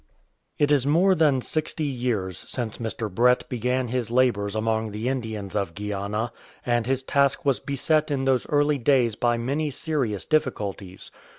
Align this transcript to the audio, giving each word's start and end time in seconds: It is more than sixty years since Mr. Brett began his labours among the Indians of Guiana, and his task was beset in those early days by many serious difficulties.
It 0.57 0.71
is 0.71 0.87
more 0.87 1.13
than 1.13 1.41
sixty 1.43 1.83
years 1.83 2.39
since 2.49 2.79
Mr. 2.79 3.07
Brett 3.07 3.47
began 3.49 3.89
his 3.89 4.09
labours 4.09 4.55
among 4.55 4.89
the 4.89 5.07
Indians 5.07 5.55
of 5.55 5.75
Guiana, 5.75 6.33
and 6.65 6.87
his 6.87 7.03
task 7.03 7.45
was 7.45 7.59
beset 7.59 8.09
in 8.09 8.25
those 8.25 8.47
early 8.47 8.79
days 8.79 9.13
by 9.13 9.37
many 9.37 9.69
serious 9.69 10.25
difficulties. 10.25 11.11